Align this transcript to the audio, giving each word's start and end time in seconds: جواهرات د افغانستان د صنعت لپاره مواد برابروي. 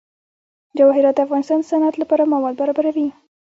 جواهرات 0.77 1.15
د 1.15 1.19
افغانستان 1.25 1.57
د 1.61 1.65
صنعت 1.71 1.95
لپاره 2.01 2.29
مواد 2.33 2.53
برابروي. 2.61 3.07